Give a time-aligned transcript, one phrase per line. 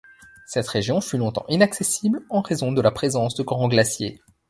[0.47, 4.19] Cette région fut longtemps inaccessible, en raison de la présence de grands glaciers.